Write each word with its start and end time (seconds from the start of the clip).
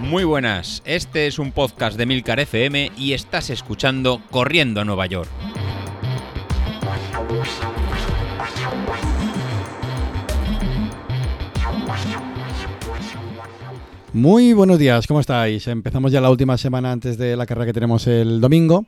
Muy 0.00 0.24
buenas, 0.24 0.82
este 0.86 1.26
es 1.26 1.38
un 1.38 1.52
podcast 1.52 1.98
de 1.98 2.06
Milcar 2.06 2.40
FM 2.40 2.92
y 2.96 3.12
estás 3.12 3.50
escuchando 3.50 4.22
Corriendo 4.30 4.80
a 4.80 4.84
Nueva 4.84 5.04
York. 5.06 5.28
Muy 14.14 14.54
buenos 14.54 14.78
días, 14.78 15.06
¿cómo 15.06 15.20
estáis? 15.20 15.68
Empezamos 15.68 16.10
ya 16.10 16.22
la 16.22 16.30
última 16.30 16.56
semana 16.56 16.90
antes 16.90 17.18
de 17.18 17.36
la 17.36 17.44
carrera 17.44 17.66
que 17.66 17.74
tenemos 17.74 18.06
el 18.06 18.40
domingo, 18.40 18.86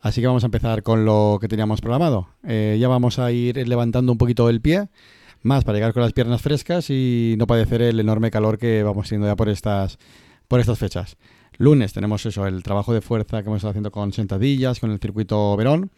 así 0.00 0.20
que 0.20 0.28
vamos 0.28 0.44
a 0.44 0.46
empezar 0.46 0.84
con 0.84 1.04
lo 1.04 1.38
que 1.40 1.48
teníamos 1.48 1.80
programado. 1.80 2.28
Eh, 2.46 2.78
ya 2.80 2.86
vamos 2.86 3.18
a 3.18 3.32
ir 3.32 3.66
levantando 3.66 4.12
un 4.12 4.18
poquito 4.18 4.48
el 4.48 4.60
pie, 4.60 4.88
más 5.42 5.64
para 5.64 5.78
llegar 5.78 5.92
con 5.92 6.02
las 6.02 6.12
piernas 6.12 6.42
frescas 6.42 6.90
y 6.90 7.34
no 7.38 7.46
padecer 7.46 7.82
el 7.82 8.00
enorme 8.00 8.30
calor 8.30 8.58
que 8.58 8.82
vamos 8.82 9.08
teniendo 9.08 9.28
ya 9.28 9.36
por 9.36 9.48
estas, 9.48 9.98
por 10.48 10.60
estas 10.60 10.78
fechas. 10.78 11.16
Lunes 11.58 11.92
tenemos 11.92 12.24
eso, 12.24 12.46
el 12.46 12.62
trabajo 12.62 12.94
de 12.94 13.00
fuerza 13.00 13.42
que 13.42 13.48
hemos 13.48 13.58
estado 13.58 13.70
haciendo 13.70 13.90
con 13.90 14.12
sentadillas, 14.12 14.80
con 14.80 14.90
el 14.90 14.98
circuito 14.98 15.56
Verón 15.56 15.90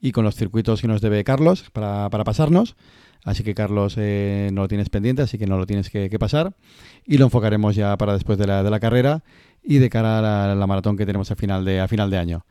y 0.00 0.12
con 0.12 0.24
los 0.24 0.34
circuitos 0.34 0.80
que 0.80 0.88
nos 0.88 1.00
debe 1.00 1.22
Carlos 1.22 1.70
para, 1.72 2.08
para 2.10 2.24
pasarnos. 2.24 2.76
Así 3.24 3.44
que 3.44 3.54
Carlos 3.54 3.94
eh, 3.98 4.50
no 4.52 4.62
lo 4.62 4.68
tienes 4.68 4.88
pendiente, 4.88 5.22
así 5.22 5.38
que 5.38 5.46
no 5.46 5.56
lo 5.56 5.66
tienes 5.66 5.90
que, 5.90 6.18
pasar. 6.18 6.54
Y 7.06 7.18
lo 7.18 7.26
enfocaremos 7.26 7.76
ya 7.76 7.96
para 7.96 8.14
después 8.14 8.36
de 8.38 8.46
la, 8.46 8.62
de 8.62 8.70
la 8.70 8.80
carrera 8.80 9.22
y 9.62 9.78
de 9.78 9.88
cara 9.90 10.18
a 10.18 10.54
la, 10.54 10.66
maratón 10.66 10.96
que 10.96 11.06
tenemos 11.06 11.30
a 11.30 11.36
final, 11.36 11.64
de, 11.64 11.80
a 11.80 11.86
final 11.86 12.10
de 12.10 12.18
año. 12.18 12.44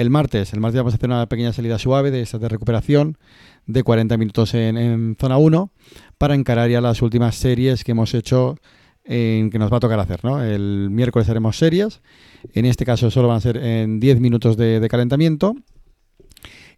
El 0.00 0.08
martes, 0.08 0.54
el 0.54 0.60
martes 0.60 0.78
vamos 0.78 0.94
a 0.94 0.96
hacer 0.96 1.10
una 1.10 1.28
pequeña 1.28 1.52
salida 1.52 1.78
suave 1.78 2.10
de 2.10 2.22
esta 2.22 2.38
de 2.38 2.48
recuperación 2.48 3.18
de 3.66 3.82
40 3.82 4.16
minutos 4.16 4.54
en, 4.54 5.14
zona 5.20 5.36
1 5.36 5.70
para 6.16 6.34
encarar 6.34 6.70
ya 6.70 6.80
las 6.80 7.02
últimas 7.02 7.34
series 7.34 7.84
que 7.84 7.92
hemos 7.92 8.14
hecho 8.14 8.56
en 9.04 9.50
que 9.50 9.58
nos 9.58 9.70
va 9.70 9.76
a 9.76 9.80
tocar 9.80 10.00
hacer. 10.00 10.24
¿no? 10.24 10.42
El 10.42 10.88
miércoles 10.90 11.28
haremos 11.28 11.58
series, 11.58 12.00
en 12.54 12.64
este 12.64 12.86
caso 12.86 13.10
solo 13.10 13.28
van 13.28 13.36
a 13.36 13.40
ser 13.42 13.58
en 13.58 14.00
10 14.00 14.20
minutos 14.20 14.56
de, 14.56 14.80
de 14.80 14.88
calentamiento 14.88 15.54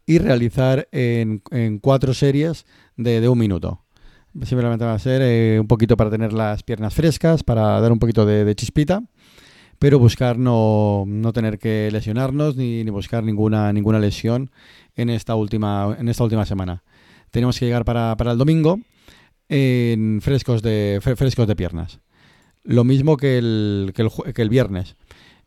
y 0.05 0.19
realizar 0.19 0.89
en, 0.91 1.43
en 1.53 1.79
cuatro 1.79 2.15
series 2.15 2.67
de, 2.97 3.29
un 3.29 3.39
minuto. 3.39 3.85
Simplemente 4.43 4.85
va 4.85 4.95
a 4.95 4.99
ser 4.99 5.23
eh, 5.23 5.59
un 5.61 5.69
poquito 5.69 5.97
para 5.97 6.11
tener 6.11 6.33
las 6.33 6.65
piernas 6.65 6.93
frescas, 6.93 7.45
para 7.45 7.81
dar 7.81 7.93
un 7.93 8.01
poquito 8.01 8.27
de, 8.27 8.53
chispita, 8.57 9.05
pero 9.83 9.99
buscar 9.99 10.39
no, 10.39 11.03
no 11.09 11.33
tener 11.33 11.59
que 11.59 11.89
lesionarnos 11.91 12.55
ni, 12.55 12.85
ni, 12.85 12.91
buscar 12.93 13.25
ninguna, 13.25 13.73
ninguna 13.73 13.99
lesión 13.99 14.53
en 14.95 15.11
esta 15.11 15.35
última, 15.35 15.97
en 15.99 16.09
esta 16.09 16.23
última 16.23 16.47
semana. 16.47 16.85
Tenemos 17.33 17.59
que 17.59 17.65
llegar 17.65 17.85
para, 17.85 18.17
para 18.17 18.31
el 18.31 18.39
domingo 18.39 18.79
en 19.49 20.21
frescos 20.23 20.63
de, 20.63 21.01
frescos 21.03 21.49
de 21.49 21.57
piernas. 21.57 21.99
Lo 22.63 22.85
mismo 22.85 23.17
que 23.17 23.39
el, 23.39 23.93
que 23.93 24.03
el, 24.03 24.11
que 24.33 24.43
el 24.43 24.51
viernes. 24.51 24.95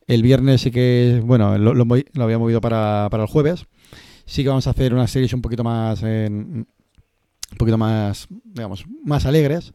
El 0.05 0.21
viernes 0.21 0.59
sí 0.59 0.69
que, 0.69 1.21
bueno, 1.23 1.57
lo, 1.57 1.73
lo, 1.73 1.85
había 2.21 2.37
movido 2.37 2.59
para, 2.59 3.07
para, 3.09 3.23
el 3.23 3.29
jueves. 3.29 3.67
Sí 4.25 4.43
que 4.43 4.49
vamos 4.49 4.67
a 4.67 4.71
hacer 4.71 4.93
una 4.93 5.07
serie 5.07 5.29
un 5.33 5.41
poquito 5.41 5.63
más, 5.63 6.03
en, 6.03 6.67
un 7.51 7.57
poquito 7.57 7.77
más, 7.77 8.27
digamos, 8.43 8.83
más 9.01 9.25
alegres. 9.25 9.71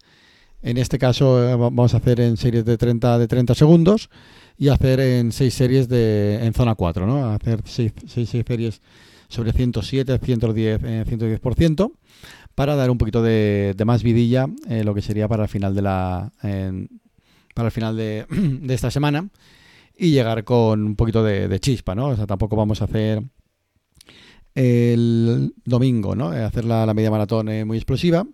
En 0.63 0.77
este 0.77 0.99
caso 0.99 1.43
eh, 1.43 1.57
vamos 1.57 1.95
a 1.95 1.99
hacer 1.99 2.21
en 2.21 2.37
series 2.37 2.65
de 2.65 2.77
30, 2.77 3.19
de 3.19 3.29
30 3.29 3.55
segundos 3.55 4.11
y 4.59 4.69
hacer 4.69 5.01
en 5.01 5.33
6 5.33 5.55
series 5.55 5.89
de, 5.89 6.45
en 6.45 6.53
zona 6.53 6.75
4, 6.75 7.07
¿no? 7.07 7.31
Hacer 7.31 7.63
6 7.65 7.93
series 8.29 8.83
sobre 9.29 9.53
107, 9.53 10.19
110, 10.19 10.81
eh, 10.85 11.05
110% 11.09 11.93
para 12.55 12.77
dar 12.77 12.91
un 12.91 12.99
poquito 12.99 13.23
de, 13.23 13.75
más 13.87 14.03
vidilla 14.03 14.49
eh, 14.69 14.85
lo 14.85 14.95
que 14.95 15.03
sería 15.03 15.29
para 15.29 15.45
el 15.45 15.49
final 15.49 15.75
de 15.75 15.83
la 15.83 16.33
para 17.55 17.67
el 17.67 17.73
final 17.73 17.97
de, 17.97 18.27
esta 18.69 18.91
semana 18.91 19.29
y 19.97 20.11
llegar 20.11 20.45
con 20.45 20.83
un 20.83 20.97
poquito 20.97 21.23
de, 21.23 21.49
de 21.49 21.61
chispa, 21.61 21.95
¿no? 21.95 22.09
O 22.09 22.17
sea, 22.17 22.27
tampoco 22.27 22.57
vamos 22.57 22.83
a 22.83 22.85
hacer 22.85 23.23
el 24.55 25.55
domingo, 25.65 26.15
¿no? 26.15 26.35
Eh, 26.35 26.43
hacer 26.43 26.65
la, 26.65 26.93
media 26.95 27.11
maratón 27.11 27.49
eh, 27.49 27.65
muy 27.65 27.77
explosiva. 27.77 28.27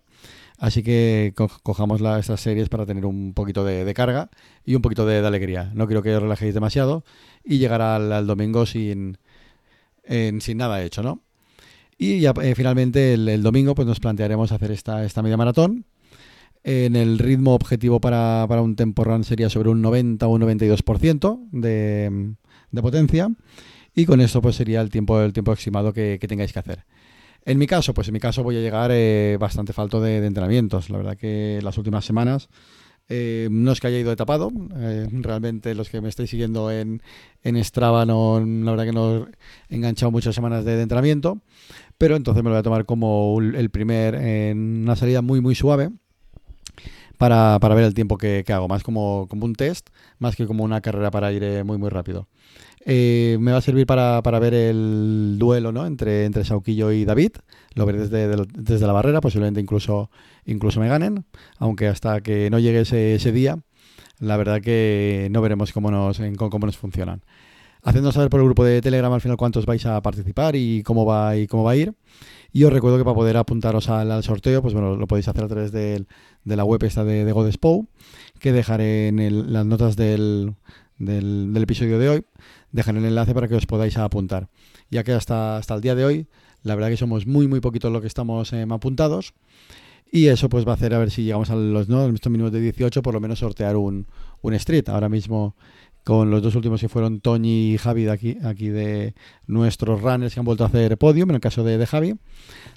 Así 0.59 0.83
que 0.83 1.35
cojamos 1.63 2.01
la, 2.01 2.19
estas 2.19 2.41
series 2.41 2.69
para 2.69 2.87
tener 2.87 3.05
un 3.05 3.35
poquito 3.35 3.65
de, 3.65 3.93
carga 3.95 4.31
y 4.65 4.75
un 4.75 4.83
poquito 4.83 5.05
de, 5.05 5.19
alegría. 5.19 5.71
No 5.75 5.87
quiero 5.87 6.03
que 6.03 6.15
os 6.17 6.23
relajéis 6.23 6.55
demasiado 6.55 7.05
y 7.45 7.59
llegar 7.59 7.83
al, 7.83 8.27
domingo 8.27 8.65
sin, 8.65 9.19
sin 10.09 10.57
nada 10.57 10.83
hecho, 10.83 11.03
¿no? 11.03 11.23
Y 11.99 12.27
eh, 12.27 12.55
finalmente 12.55 13.15
el, 13.15 13.43
domingo 13.43 13.75
pues 13.75 13.87
nos 13.87 14.01
plantearemos 14.01 14.53
hacer 14.53 14.71
esta, 14.71 15.05
esta 15.05 15.23
media 15.23 15.37
maratón. 15.37 15.85
En 16.65 16.97
el 16.97 17.19
ritmo 17.19 17.55
objetivo 17.55 18.01
para, 18.01 18.45
para 18.49 18.61
un 18.61 18.75
tempo 18.75 19.05
run 19.05 19.25
sería 19.25 19.49
sobre 19.49 19.69
un 19.69 19.83
90 19.83 20.27
o 20.27 20.31
un 20.31 20.43
92% 20.43 21.49
de, 21.53 22.35
de 22.71 22.83
potencia. 22.83 23.29
Y 23.95 24.05
con 24.05 24.21
esto 24.21 24.43
pues 24.43 24.57
sería 24.57 24.83
el 24.83 24.91
tiempo, 24.91 25.21
el 25.21 25.33
tiempo 25.33 25.53
estimado 25.55 25.93
que, 25.93 26.19
tengáis 26.29 26.53
que 26.53 26.59
hacer. 26.59 26.85
En 27.47 27.59
mi 27.59 27.69
caso, 27.69 27.95
pues 27.95 28.09
en 28.09 28.15
mi 28.15 28.19
caso 28.19 28.43
voy 28.43 28.57
a 28.57 28.61
llegar 28.61 28.91
eh, 28.93 29.37
bastante 29.39 29.73
falto 29.73 30.01
de, 30.01 30.17
entrenamientos. 30.27 30.91
La 30.91 30.99
verdad 30.99 31.17
que 31.17 31.61
las 31.63 31.79
últimas 31.79 32.05
semanas 32.05 32.49
eh, 33.09 33.47
no 33.53 33.71
es 33.71 33.79
que 33.79 33.87
haya 33.87 34.01
ido 34.01 34.11
etapado. 34.11 34.51
Eh, 34.77 35.07
realmente 35.13 35.73
los 35.77 35.89
que 35.89 36.01
me 36.01 36.09
estáis 36.09 36.29
siguiendo 36.29 36.73
en, 36.73 37.01
en 37.45 37.65
Strava, 37.65 38.05
no, 38.05 38.41
la 38.41 38.73
verdad 38.73 38.85
que 38.85 38.93
no 38.93 39.29
he 39.69 39.77
enganchado 39.77 40.11
muchas 40.11 40.35
semanas 40.35 40.65
de, 40.65 40.83
entrenamiento. 40.83 41.39
Pero 41.99 42.17
entonces 42.17 42.43
me 42.43 42.51
lo 42.51 42.55
voy 42.55 42.61
a 42.61 42.65
tomar 42.65 42.85
como 42.85 43.39
el 43.41 43.71
primer, 43.71 44.17
en 44.17 44.83
una 44.83 44.97
salida 44.97 45.23
muy 45.23 45.41
muy 45.41 45.55
suave. 45.55 45.91
Para, 47.17 47.59
para 47.61 47.75
ver 47.75 47.85
el 47.85 47.95
tiempo 47.95 48.19
que, 48.19 48.45
que, 48.45 48.53
hago, 48.53 48.69
más 48.69 48.83
como, 48.83 49.27
como 49.31 49.47
un 49.47 49.55
test, 49.55 49.89
más 50.19 50.37
que 50.37 50.47
como 50.47 50.65
una 50.65 50.83
carrera 50.83 51.11
para 51.11 51.33
ir 51.33 51.65
muy 51.65 51.79
muy 51.79 51.89
rápido. 51.89 52.29
Eh, 52.89 53.37
me 53.41 53.51
va 53.51 53.59
a 53.59 53.63
servir 53.63 53.85
para, 53.85 54.21
ver 54.39 54.55
el 54.55 55.39
duelo 55.41 55.73
¿no? 55.73 55.87
entre, 55.87 56.25
entre 56.25 56.45
Sauquillo 56.45 56.93
y 56.93 57.05
David. 57.05 57.33
Lo 57.75 57.85
veré 57.85 58.07
desde, 58.07 58.47
desde 58.55 58.87
la 58.87 58.93
barrera, 58.93 59.21
posiblemente 59.21 59.61
incluso, 59.61 60.09
incluso 60.45 60.79
me 60.79 60.87
ganen, 60.87 61.25
aunque 61.59 61.89
hasta 61.89 62.21
que 62.21 62.49
no 62.49 62.61
llegue 62.61 62.83
ese, 62.83 63.17
ese 63.17 63.33
día, 63.33 63.59
la 64.21 64.37
verdad 64.37 64.61
que 64.63 65.27
no 65.33 65.43
veremos 65.43 65.73
cómo 65.73 65.91
nos, 65.91 66.21
cómo 66.39 66.65
nos 66.65 66.77
funcionan. 66.79 67.25
Haciendo 67.83 68.13
saber 68.13 68.31
por 68.31 68.39
el 68.41 68.47
grupo 68.47 68.65
de 68.65 68.81
Telegram 68.81 69.13
al 69.13 69.21
final 69.21 69.37
cuántos 69.37 69.67
vais 69.67 69.85
a 69.85 70.01
participar 70.01 70.55
y 70.55 70.85
cómo 70.85 71.05
va, 71.05 71.37
y 71.37 71.49
cómo 71.49 71.65
va 71.65 71.73
a 71.73 71.77
ir. 71.77 71.93
Y 72.53 72.65
os 72.65 72.73
recuerdo 72.73 72.99
que 72.99 73.05
para 73.05 73.17
poder 73.17 73.37
apuntaros 73.37 73.89
al, 73.91 74.23
sorteo, 74.23 74.63
pues 74.63 74.75
bueno, 74.75 74.95
lo 74.97 75.07
podéis 75.09 75.27
hacer 75.27 75.45
a 75.45 75.49
través 75.49 75.73
de, 75.73 76.07
de 76.45 76.57
la 76.57 76.65
web 76.65 76.83
esta 76.85 77.05
de, 77.05 77.25
de 77.25 77.33
Godespo, 77.33 77.87
que 78.39 78.53
dejaré 78.53 79.09
en 79.09 79.53
las 79.53 79.67
notas 79.67 79.97
del, 79.97 80.55
del, 80.99 81.57
episodio 81.57 81.99
de 81.99 82.09
hoy, 82.09 82.25
dejaré 82.73 82.99
el 82.99 83.05
enlace 83.05 83.35
para 83.35 83.49
que 83.49 83.55
os 83.55 83.67
podáis 83.67 83.97
apuntar. 83.97 84.49
Ya 84.91 85.05
que 85.05 85.13
hasta, 85.13 85.57
hasta 85.57 85.75
el 85.75 85.81
día 85.81 85.95
de 85.95 86.05
hoy, 86.05 86.27
la 86.63 86.75
verdad 86.75 86.91
que 86.91 86.97
somos 86.97 87.27
muy, 87.27 87.49
muy 87.49 87.61
poquitos 87.61 87.93
los 87.93 88.01
que 88.01 88.09
estamos 88.09 88.53
em, 88.53 88.71
apuntados. 88.73 89.35
Y 90.11 90.29
eso 90.29 90.49
pues 90.49 90.67
va 90.67 90.73
a 90.73 90.75
hacer 90.75 90.95
a 90.95 90.99
ver 90.99 91.11
si 91.11 91.25
llegamos 91.25 91.51
a 91.51 91.57
los 91.57 91.89
¿no? 91.89 92.09
mínimos 92.31 92.53
de 92.53 92.61
18, 92.61 93.03
por 93.03 93.15
lo 93.15 93.21
menos 93.21 93.41
sortear 93.41 93.77
un, 93.77 94.07
un 94.41 94.55
street. 94.55 94.89
Ahora 94.89 95.09
mismo 95.09 95.57
con 96.05 96.31
los 96.31 96.41
dos 96.41 96.55
últimos 96.55 96.81
que 96.81 96.89
fueron 96.89 97.21
Toñi 97.21 97.73
y 97.73 97.79
Javi 97.79 98.05
de 98.05 98.13
aquí, 98.13 98.39
aquí 98.45 98.69
de 98.69 99.15
nuestros 99.49 100.01
runners 100.01 100.35
que 100.35 100.39
han 100.39 100.47
vuelto 100.47 100.63
a 100.63 100.69
hacer 100.69 100.97
podium, 100.99 101.31
en 101.31 101.35
el 101.35 101.41
caso 101.41 101.65
de, 101.65 101.79
de 101.79 101.87
Javi. 101.87 102.15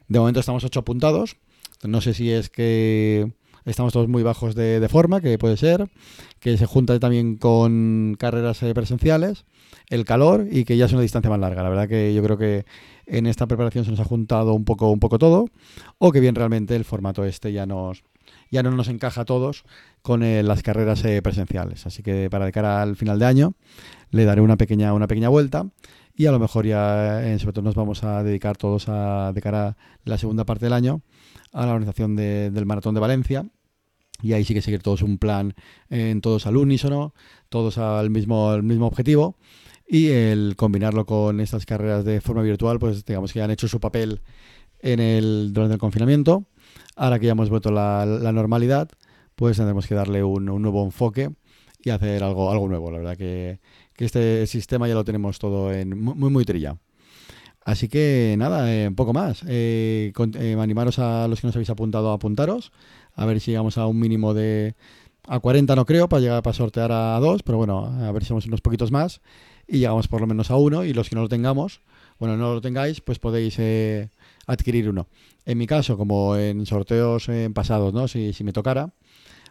De 0.07 0.19
momento 0.19 0.39
estamos 0.39 0.63
8 0.63 0.79
apuntados. 0.79 1.37
No 1.83 2.01
sé 2.01 2.15
si 2.15 2.31
es 2.31 2.49
que 2.49 3.31
estamos 3.65 3.93
todos 3.93 4.07
muy 4.07 4.23
bajos 4.23 4.55
de, 4.55 4.87
forma, 4.89 5.21
que 5.21 5.37
puede 5.37 5.57
ser, 5.57 5.89
que 6.39 6.57
se 6.57 6.65
junta 6.65 6.99
también 6.99 7.37
con 7.37 8.15
carreras 8.17 8.61
eh, 8.63 8.73
presenciales, 8.73 9.45
el 9.89 10.05
calor 10.05 10.47
y 10.49 10.65
que 10.65 10.77
ya 10.77 10.85
es 10.85 10.93
una 10.93 11.01
distancia 11.01 11.29
más 11.29 11.39
larga. 11.39 11.63
La 11.63 11.69
verdad 11.69 11.87
que 11.87 12.13
yo 12.13 12.23
creo 12.23 12.37
que 12.37 12.65
en 13.05 13.25
esta 13.25 13.47
preparación 13.47 13.85
se 13.85 13.91
nos 13.91 13.99
ha 13.99 14.05
juntado 14.05 14.53
un 14.53 14.65
poco, 14.65 14.89
un 14.89 14.99
poco 14.99 15.17
todo, 15.17 15.47
o 15.97 16.11
que 16.11 16.19
bien 16.19 16.35
realmente 16.35 16.75
el 16.75 16.85
formato 16.85 17.25
este 17.25 17.51
ya 17.51 17.65
nos 17.65 18.03
ya 18.51 18.63
no 18.63 18.71
nos 18.71 18.87
encaja 18.87 19.21
a 19.21 19.25
todos 19.25 19.63
con 20.01 20.23
eh, 20.23 20.43
las 20.43 20.63
carreras 20.63 21.03
eh, 21.05 21.21
presenciales. 21.21 21.85
Así 21.85 22.03
que 22.03 22.29
para 22.29 22.45
de 22.45 22.51
cara 22.51 22.81
al 22.81 22.95
final 22.95 23.19
de 23.19 23.25
año 23.25 23.53
le 24.11 24.25
daré 24.25 24.41
una 24.41 24.57
pequeña, 24.57 24.93
una 24.93 25.07
pequeña 25.07 25.29
vuelta 25.29 25.67
y 26.15 26.25
a 26.25 26.31
lo 26.31 26.39
mejor 26.39 26.65
ya 26.65 27.21
sobre 27.39 27.53
todo 27.53 27.63
nos 27.63 27.75
vamos 27.75 28.03
a 28.03 28.23
dedicar 28.23 28.57
todos 28.57 28.89
a, 28.89 29.31
de 29.33 29.41
cara 29.41 29.67
a 29.67 29.75
la 30.03 30.17
segunda 30.17 30.45
parte 30.45 30.65
del 30.65 30.73
año 30.73 31.01
a 31.51 31.65
la 31.65 31.73
organización 31.73 32.15
del 32.15 32.65
Maratón 32.65 32.93
de 32.93 33.01
Valencia. 33.01 33.45
Y 34.21 34.33
ahí 34.33 34.43
sí 34.43 34.53
que 34.53 34.61
seguir 34.61 34.81
todos 34.81 35.01
un 35.01 35.17
plan, 35.17 35.55
en 35.89 36.21
todos 36.21 36.45
al 36.47 36.57
unísono, 36.57 37.13
todos 37.49 37.77
al 37.77 38.09
mismo, 38.09 38.49
al 38.49 38.63
mismo 38.63 38.87
objetivo. 38.87 39.37
Y 39.87 40.09
el 40.09 40.55
combinarlo 40.55 41.05
con 41.05 41.39
estas 41.39 41.65
carreras 41.65 42.05
de 42.05 42.21
forma 42.21 42.43
virtual, 42.43 42.79
pues 42.79 43.05
digamos 43.05 43.33
que 43.33 43.41
han 43.41 43.51
hecho 43.51 43.67
su 43.67 43.79
papel 43.79 44.21
en 44.81 44.99
el, 44.99 45.51
durante 45.53 45.73
el 45.75 45.79
confinamiento. 45.79 46.45
Ahora 46.95 47.19
que 47.19 47.25
ya 47.25 47.31
hemos 47.31 47.49
vuelto 47.49 47.71
la, 47.71 48.05
la 48.05 48.31
normalidad, 48.31 48.89
pues 49.35 49.57
tendremos 49.57 49.87
que 49.87 49.95
darle 49.95 50.21
un, 50.23 50.45
nuevo 50.45 50.83
enfoque 50.83 51.31
y 51.81 51.91
hacer 51.91 52.23
algo, 52.23 52.51
algo 52.51 52.67
nuevo. 52.67 52.91
La 52.91 52.97
verdad 52.97 53.17
que, 53.17 53.59
que 53.93 54.05
este 54.05 54.45
sistema 54.47 54.87
ya 54.87 54.95
lo 54.95 55.05
tenemos 55.05 55.39
todo 55.39 55.73
en 55.73 55.97
muy, 55.97 56.29
muy 56.29 56.43
trilla. 56.43 56.77
Así 57.63 57.87
que 57.87 58.35
nada, 58.37 58.63
un 58.63 58.69
eh, 58.69 58.91
poco 58.95 59.13
más. 59.13 59.43
Eh, 59.47 60.11
eh, 60.35 60.57
animaros 60.59 60.99
a 60.99 61.27
los 61.27 61.39
que 61.39 61.47
nos 61.47 61.55
habéis 61.55 61.69
apuntado 61.69 62.11
a 62.11 62.15
apuntaros 62.15 62.71
A 63.19 63.25
ver 63.25 63.39
si 63.39 63.51
llegamos 63.51 63.77
a 63.77 63.85
un 63.85 63.99
mínimo 63.99 64.33
de... 64.33 64.75
A 65.27 65.39
40 65.39 65.75
no 65.75 65.85
creo, 65.85 66.09
para 66.09 66.21
llegar 66.21 66.41
para 66.41 66.53
sortear 66.55 66.91
a 66.91 67.19
dos, 67.19 67.43
pero 67.43 67.57
bueno, 67.57 67.85
a 67.85 68.11
ver 68.11 68.23
si 68.23 68.29
somos 68.29 68.47
unos 68.47 68.61
poquitos 68.61 68.91
más 68.91 69.21
y 69.67 69.77
llegamos 69.77 70.07
por 70.07 70.21
lo 70.21 70.27
menos 70.27 70.49
a 70.49 70.55
uno 70.55 70.83
y 70.83 70.93
los 70.93 71.09
que 71.09 71.15
no 71.15 71.21
lo 71.21 71.29
tengamos, 71.29 71.81
bueno, 72.17 72.35
no 72.35 72.53
lo 72.55 72.61
tengáis, 72.61 73.01
pues 73.01 73.19
podéis 73.19 73.59
eh, 73.59 74.09
adquirir 74.47 74.89
uno. 74.89 75.07
En 75.45 75.57
mi 75.57 75.67
caso, 75.67 75.97
como 75.97 76.35
en 76.35 76.65
sorteos 76.65 77.29
en 77.29 77.53
pasados, 77.53 77.93
¿no? 77.93 78.07
Si, 78.07 78.33
si 78.33 78.43
me 78.43 78.53
tocara, 78.53 78.91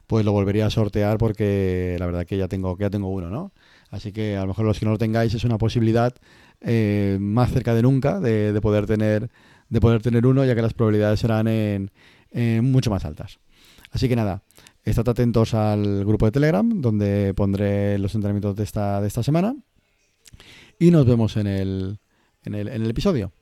pues 0.09 0.25
lo 0.25 0.33
volvería 0.33 0.67
a 0.67 0.71
sortear 0.71 1.19
porque 1.19 1.97
la 1.99 2.07
verdad 2.07 2.27
que 2.27 2.37
ya 2.37 2.49
tengo, 2.49 2.77
que 2.77 2.83
ya 2.85 2.91
tengo 2.91 3.09
uno, 3.09 3.29
¿no? 3.29 3.53
Así 3.91 4.11
que 4.11 4.37
a 4.37 4.41
lo 4.41 4.49
mejor 4.49 4.65
los 4.65 4.79
que 4.79 4.87
no 4.87 4.93
lo 4.93 4.99
tengáis 4.99 5.35
es 5.35 5.45
una 5.45 5.59
posibilidad 5.59 6.15
eh, 6.61 7.19
más 7.21 7.53
cerca 7.53 7.75
de 7.75 7.83
nunca 7.83 8.19
de, 8.19 8.59
poder 8.61 8.87
tener 8.87 9.31
de 9.69 9.81
poder 9.81 10.03
tener 10.03 10.27
uno, 10.27 10.45
ya 10.45 10.55
que 10.55 10.63
las 10.63 10.75
probabilidades 10.75 11.21
serán 11.21 11.47
en, 11.47 11.91
mucho 12.63 12.91
más 12.91 13.05
altas. 13.05 13.39
Así 13.91 14.09
que 14.09 14.17
nada, 14.17 14.43
estad 14.85 15.09
atentos 15.09 15.55
al 15.55 16.05
grupo 16.05 16.27
de 16.27 16.33
Telegram, 16.33 16.81
donde 16.81 17.35
pondré 17.35 17.99
los 17.99 18.15
entrenamientos 18.15 18.57
de 18.57 18.65
esta, 18.65 19.01
de 19.01 19.09
esta 19.09 19.23
semana. 19.23 19.57
Y 20.79 20.91
nos 20.91 21.07
vemos 21.07 21.37
en 21.37 21.47
el, 21.47 21.99
en 22.45 22.55
el, 22.55 22.69
en 22.69 22.83
el 22.83 22.91
episodio. 22.91 23.33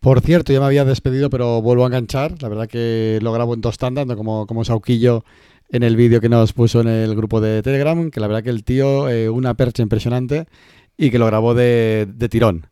Por 0.00 0.20
cierto, 0.20 0.52
ya 0.52 0.60
me 0.60 0.66
había 0.66 0.84
despedido, 0.84 1.30
pero 1.30 1.62
vuelvo 1.62 1.84
a 1.84 1.86
enganchar. 1.86 2.42
La 2.42 2.48
verdad 2.48 2.68
que 2.68 3.18
lo 3.22 3.32
grabo 3.32 3.54
en 3.54 3.62
dos 3.62 3.78
tandas, 3.78 4.04
como, 4.16 4.46
como 4.46 4.64
Sauquillo 4.64 5.24
en 5.70 5.82
el 5.82 5.96
vídeo 5.96 6.20
que 6.20 6.28
nos 6.28 6.52
puso 6.52 6.80
en 6.82 6.88
el 6.88 7.16
grupo 7.16 7.40
de 7.40 7.62
Telegram, 7.62 8.10
que 8.10 8.20
la 8.20 8.26
verdad 8.26 8.44
que 8.44 8.50
el 8.50 8.64
tío, 8.64 9.08
eh, 9.08 9.30
una 9.30 9.54
percha 9.54 9.82
impresionante 9.82 10.46
y 10.96 11.10
que 11.10 11.18
lo 11.18 11.26
grabó 11.26 11.54
de, 11.54 12.06
tirón. 12.30 12.66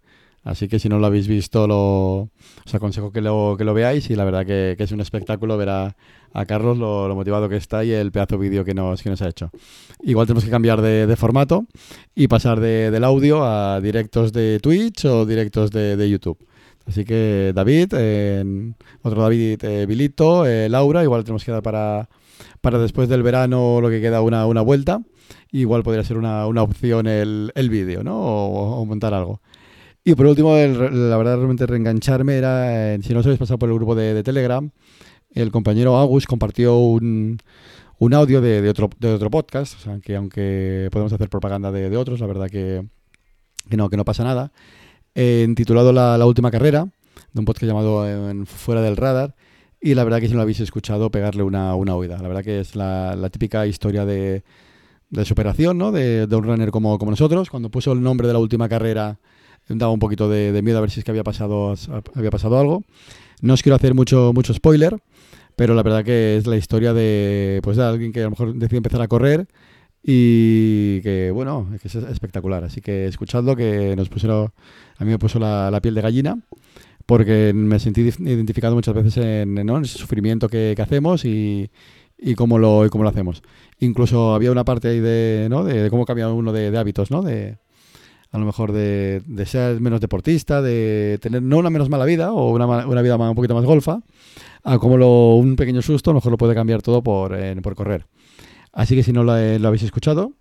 Así 0.45 0.67
que 0.67 0.81
si 0.81 0.89
no 0.89 0.99
lo 0.99 1.07
habéis 1.07 1.29
visto, 1.29 1.69
lo, 1.69 2.31
os 2.67 2.75
aconsejo 2.75 3.13
que 3.13 3.21
lo, 3.21 3.55
que 3.57 3.65
lo 3.65 3.75
veáis 3.75 4.11
y 4.11 4.17
la 4.17 4.25
verdad 4.25 4.45
que, 4.45 4.77
es 4.77 4.93
un 4.93 5.01
espectáculo 5.01 5.57
ver 5.57 5.69
a, 5.69 5.97
Carlos 6.47 6.79
lo, 6.79 7.15
motivado 7.15 7.49
que 7.49 7.57
está 7.57 7.85
y 7.85 7.93
el 7.93 8.11
pedazo 8.11 8.39
vídeo 8.39 8.65
que 8.65 8.75
nos, 8.75 9.03
que 9.03 9.11
nos 9.11 9.23
ha 9.23 9.29
hecho. 9.29 9.51
Igual 10.03 10.27
tenemos 10.27 10.45
que 10.45 10.51
cambiar 10.51 10.81
de, 10.81 11.17
formato 11.17 11.67
y 12.15 12.27
pasar 12.27 12.59
del 12.59 13.05
audio 13.05 13.45
a 13.45 13.81
directos 13.81 14.33
de 14.33 14.59
Twitch 14.61 15.05
o 15.05 15.27
directos 15.27 15.71
de, 15.71 16.11
YouTube. 16.11 16.39
Así 16.87 17.05
que 17.05 17.53
David, 17.55 17.95
otro 19.03 19.23
David, 19.23 19.63
eh, 19.63 19.87
Vilito, 19.87 20.45
eh, 20.45 20.69
Laura, 20.69 21.05
igual 21.05 21.23
tenemos 21.23 21.45
que 21.45 21.53
dar 21.53 21.63
para, 21.63 22.09
para 22.61 22.79
después 22.79 23.09
del 23.09 23.23
verano 23.23 23.81
lo 23.81 23.89
que 23.89 24.01
queda 24.01 24.23
una, 24.23 24.47
una 24.47 24.63
vuelta. 24.63 25.01
Igual 25.53 25.83
podría 25.83 26.03
ser 26.03 26.17
una, 26.17 26.47
una 26.47 26.63
opción 26.63 27.07
el, 27.07 27.53
el 27.55 27.71
vídeo, 27.71 28.03
¿no? 28.03 28.19
O, 28.19 28.85
montar 28.87 29.15
algo. 29.15 29.41
Y 30.05 30.15
por 30.17 30.27
último, 30.27 30.57
la 30.57 31.17
verdad, 31.17 31.37
realmente 31.37 31.65
reengancharme 31.67 32.37
era, 32.37 32.99
si 33.01 33.13
no 33.13 33.21
os 33.21 33.27
habéis 33.27 33.39
pasado 33.39 33.59
por 33.59 33.69
el 33.69 33.77
grupo 33.77 33.95
de, 33.95 34.23
Telegram, 34.25 34.69
el 35.33 35.53
compañero 35.53 35.97
Agus 35.97 36.27
compartió 36.27 36.77
un, 36.77 37.39
audio 38.13 38.41
de, 38.41 38.63
de, 38.63 38.69
otro, 38.69 38.91
de 38.99 39.31
podcast, 39.31 39.77
o 39.77 39.79
sea, 39.79 40.01
que 40.01 40.17
aunque 40.17 40.89
podemos 40.91 41.13
hacer 41.13 41.29
propaganda 41.29 41.71
de, 41.71 41.97
otros, 41.97 42.19
la 42.19 42.27
verdad 42.27 42.49
que, 42.51 42.85
no, 43.71 43.89
que 43.89 43.97
no 43.97 44.05
pasa 44.05 44.25
nada, 44.25 44.51
eh, 45.15 45.47
titulado 45.55 45.93
la, 45.93 46.27
última 46.27 46.51
carrera, 46.51 46.89
de 47.33 47.39
un 47.39 47.45
podcast 47.45 47.69
llamado 47.69 48.05
eh, 48.09 48.45
Fuera 48.45 48.83
del 48.83 48.97
Radar, 48.97 49.37
y 49.81 49.95
la 49.95 50.03
verdad 50.03 50.19
que 50.19 50.27
si 50.27 50.33
no 50.33 50.39
lo 50.39 50.43
habéis 50.43 50.61
escuchado, 50.61 51.11
pegarle 51.11 51.45
una, 51.45 51.77
una 51.77 51.95
oída. 51.95 52.19
La 52.19 52.29
verdad 52.29 52.43
que 52.43 52.59
es 52.59 52.75
la, 52.75 53.29
típica 53.31 53.67
historia 53.69 54.05
de, 54.05 54.43
de 55.11 55.25
superación, 55.25 55.79
¿no? 55.79 55.93
De, 55.93 56.27
un 56.31 56.45
runner 56.45 56.71
como, 56.71 56.99
como 56.99 57.11
nosotros. 57.11 57.51
Cuando 57.51 57.69
puso 57.69 57.93
el 57.93 58.01
nombre 58.01 58.29
de 58.29 58.33
la 58.33 58.39
última 58.39 58.69
carrera, 58.69 59.19
daba 59.69 59.93
un 59.93 59.99
poquito 59.99 60.29
de, 60.29 60.61
miedo 60.63 60.79
a 60.79 60.81
ver 60.81 60.91
si 60.91 61.01
es 61.01 61.05
que 61.05 61.11
había 61.11 61.25
pasado, 61.25 61.75
había 62.15 62.31
pasado 62.31 62.59
algo. 62.59 62.85
No 63.41 63.55
os 63.55 63.63
quiero 63.63 63.77
hacer 63.77 63.95
mucho, 63.95 64.33
mucho 64.35 64.55
spoiler, 64.55 64.99
pero 65.57 65.75
la 65.75 65.83
verdad 65.83 66.05
que 66.05 66.37
es 66.37 66.47
la 66.47 66.57
historia 66.57 66.93
de, 66.93 67.61
pues, 67.63 67.77
de 67.77 67.85
alguien 67.85 68.13
que 68.13 68.21
a 68.21 68.25
lo 68.25 68.31
mejor 68.31 68.55
decide 68.55 68.79
empezar 68.79 69.03
a 69.03 69.09
correr 69.09 69.49
y 70.03 71.01
que, 71.03 71.31
bueno, 71.33 71.69
es 71.83 71.95
espectacular. 71.95 72.65
Así 72.65 72.81
que 72.81 73.07
escuchadlo, 73.07 73.57
que 73.57 73.95
nos 73.97 74.09
pusieron, 74.09 74.53
a 74.97 75.05
mí 75.05 75.11
me 75.11 75.19
puso 75.19 75.39
la, 75.39 75.71
la 75.71 75.81
piel 75.81 75.95
de 75.95 76.03
gallina 76.03 76.39
porque 77.07 77.53
me 77.55 77.79
sentí 77.79 78.01
identificado 78.01 78.75
muchas 78.75 78.95
veces 78.95 79.17
en, 79.19 79.59
ese 79.83 79.99
sufrimiento 79.99 80.49
que, 80.49 80.75
hacemos 80.79 81.25
y, 81.25 81.71
cómo 82.37 82.59
lo, 82.59 82.87
cómo 82.91 83.05
lo 83.05 83.11
hacemos. 83.11 83.43
Incluso 83.81 84.35
había 84.35 84.53
una 84.53 84.65
parte 84.65 84.89
ahí 84.89 85.01
de, 85.01 85.49
¿no? 85.51 85.65
de, 85.65 85.91
cómo 85.91 86.05
cambia 86.07 86.29
uno 86.29 86.53
de, 86.53 86.77
hábitos, 86.77 87.11
¿no? 87.11 87.23
De, 87.23 87.59
a 88.33 88.39
lo 88.39 88.47
mejor 88.47 88.73
de, 88.73 89.23
ser 89.47 89.81
menos 89.81 90.01
deportista, 90.01 90.63
de 90.63 91.19
tener 91.21 91.43
no 91.43 91.59
una 91.59 91.71
menos 91.71 91.89
mala 91.89 92.05
vida 92.05 92.33
o 92.33 92.51
una, 92.51 92.67
una 92.67 93.03
vida 93.03 93.17
un 93.17 93.35
poquito 93.35 93.55
más 93.55 93.65
golfa, 93.65 94.01
a 94.65 94.79
cómo 94.79 94.97
lo, 94.97 95.37
un 95.37 95.55
pequeño 95.57 95.83
susto 95.83 96.11
a 96.11 96.13
lo 96.13 96.17
mejor 96.17 96.33
lo 96.33 96.39
puede 96.39 96.55
cambiar 96.55 96.83
todo 96.83 97.03
por, 97.03 97.37
por 97.63 97.75
correr. 97.75 98.07
Así 98.73 98.97
que 98.97 99.03
si 99.03 99.13
no 99.13 99.23
lo, 99.23 99.35
lo 99.59 99.69
habéis 99.69 99.83
escuchado, 99.83 100.33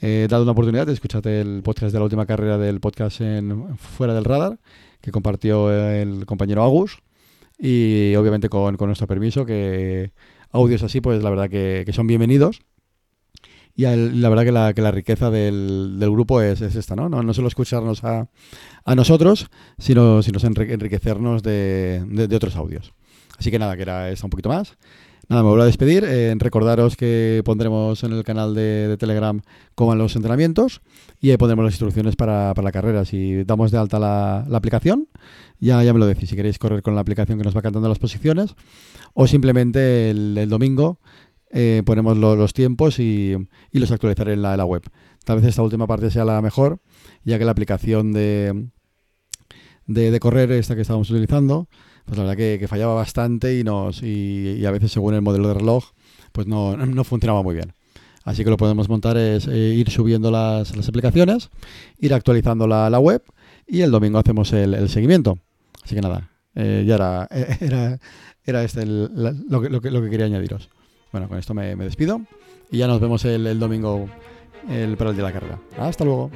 he 0.00 0.26
dado 0.28 0.42
una 0.42 0.52
oportunidad 0.52 0.86
de 0.86 0.92
escuchar 0.92 1.26
el 1.28 1.62
podcast 1.62 1.92
de 1.92 1.98
la 1.98 2.04
última 2.04 2.26
carrera 2.26 2.58
del 2.58 2.80
podcast 2.80 3.20
en 3.20 3.78
Fuera 3.78 4.14
del 4.14 4.24
Radar 4.24 4.58
que 5.00 5.12
compartió 5.12 5.70
el 5.70 6.26
compañero 6.26 6.62
Agus 6.62 6.98
y 7.58 8.14
obviamente 8.16 8.48
con, 8.48 8.76
nuestro 8.78 9.06
permiso, 9.06 9.44
que 9.44 10.12
audios 10.50 10.82
así, 10.82 11.00
pues 11.00 11.22
la 11.22 11.30
verdad 11.30 11.50
que, 11.50 11.90
son 11.92 12.06
bienvenidos. 12.06 12.62
Y 13.78 13.84
la 13.84 14.28
verdad 14.28 14.42
que 14.42 14.50
la, 14.50 14.74
que 14.74 14.82
la 14.82 14.90
riqueza 14.90 15.30
del, 15.30 16.00
del 16.00 16.10
grupo 16.10 16.42
es, 16.42 16.60
esta, 16.62 16.96
¿no? 16.96 17.08
¿no? 17.08 17.32
solo 17.32 17.46
escucharnos 17.46 18.02
a, 18.02 18.26
a 18.84 18.94
nosotros, 18.96 19.46
sino, 19.78 20.20
sino 20.20 20.40
enriquecernos 20.42 21.44
de, 21.44 22.02
de, 22.04 22.34
otros 22.34 22.56
audios. 22.56 22.92
Así 23.38 23.52
que 23.52 23.58
nada, 23.60 23.76
que 23.76 23.82
era 23.82 24.10
esto 24.10 24.26
un 24.26 24.30
poquito 24.30 24.48
más. 24.48 24.76
Nada, 25.28 25.44
me 25.44 25.50
vuelvo 25.50 25.62
a 25.62 25.66
despedir. 25.66 26.02
Eh, 26.04 26.34
recordaros 26.38 26.96
que 26.96 27.42
pondremos 27.44 28.02
en 28.02 28.14
el 28.14 28.24
canal 28.24 28.52
de, 28.52 28.96
Telegram 28.98 29.40
cómo 29.76 29.90
van 29.90 29.98
los 29.98 30.16
entrenamientos 30.16 30.80
y 31.20 31.30
ahí 31.30 31.36
pondremos 31.36 31.64
las 31.64 31.74
instrucciones 31.74 32.16
para, 32.16 32.54
la 32.54 32.72
carrera. 32.72 33.04
Si 33.04 33.44
damos 33.44 33.70
de 33.70 33.78
alta 33.78 34.00
la, 34.00 34.38
aplicación, 34.54 35.06
ya, 35.60 35.84
ya 35.84 35.92
me 35.92 36.00
lo 36.00 36.06
decís. 36.06 36.28
Si 36.28 36.34
queréis 36.34 36.58
correr 36.58 36.82
con 36.82 36.96
la 36.96 37.02
aplicación 37.02 37.38
que 37.38 37.44
nos 37.44 37.56
va 37.56 37.62
cantando 37.62 37.88
las 37.88 38.00
posiciones 38.00 38.56
o 39.14 39.26
simplemente 39.26 40.10
el, 40.10 40.48
domingo 40.48 40.98
eh, 41.50 41.82
ponemos 41.84 42.16
los 42.16 42.52
tiempos 42.52 42.98
y, 42.98 43.36
los 43.72 43.90
actualizaré 43.90 44.34
en 44.34 44.42
la, 44.42 44.64
web. 44.64 44.82
Tal 45.24 45.36
vez 45.36 45.46
esta 45.46 45.62
última 45.62 45.86
parte 45.86 46.10
sea 46.10 46.24
la 46.24 46.40
mejor, 46.42 46.80
ya 47.24 47.38
que 47.38 47.44
la 47.44 47.52
aplicación 47.52 48.12
de, 48.12 48.68
de, 49.86 50.20
correr, 50.20 50.52
esta 50.52 50.74
que 50.74 50.82
estábamos 50.82 51.10
utilizando, 51.10 51.68
pues 52.04 52.18
la 52.18 52.24
verdad 52.24 52.36
que, 52.36 52.68
fallaba 52.68 52.94
bastante 52.94 53.58
y, 53.58 53.64
nos, 53.64 54.02
y, 54.02 54.64
a 54.64 54.70
veces 54.70 54.92
según 54.92 55.14
el 55.14 55.22
modelo 55.22 55.48
de 55.48 55.54
reloj, 55.54 55.92
pues 56.32 56.46
no, 56.46 56.76
no 56.86 57.04
funcionaba 57.04 57.42
muy 57.42 57.54
bien. 57.54 57.72
Así 58.24 58.44
que 58.44 58.50
lo 58.50 58.58
podemos 58.58 58.90
montar 58.90 59.16
es 59.16 59.46
eh, 59.46 59.74
ir 59.74 59.90
subiendo 59.90 60.30
las, 60.30 60.76
las, 60.76 60.86
aplicaciones, 60.88 61.48
ir 61.98 62.12
actualizando 62.12 62.66
la, 62.66 62.90
la, 62.90 62.98
web 62.98 63.22
y 63.66 63.80
el 63.80 63.90
domingo 63.90 64.18
hacemos 64.18 64.52
el, 64.52 64.88
seguimiento. 64.90 65.38
Así 65.82 65.94
que 65.94 66.02
nada, 66.02 66.30
eh, 66.54 66.84
ya 66.86 66.96
era, 66.96 67.28
era, 67.60 67.98
era 68.44 68.64
este 68.64 68.84
lo, 68.84 69.62
que, 69.62 69.70
lo, 69.70 69.80
que, 69.80 69.90
lo, 69.90 70.02
que, 70.02 70.10
quería 70.10 70.26
añadiros. 70.26 70.68
Bueno, 71.12 71.28
con 71.28 71.38
esto 71.38 71.54
me, 71.54 71.74
despido 71.76 72.20
y 72.70 72.78
ya 72.78 72.86
nos 72.86 73.00
vemos 73.00 73.24
el, 73.24 73.58
domingo 73.58 74.08
el, 74.68 74.96
para 74.96 75.10
el 75.10 75.16
de 75.16 75.22
la 75.22 75.32
carrera. 75.32 75.58
Hasta 75.78 76.04
luego. 76.04 76.30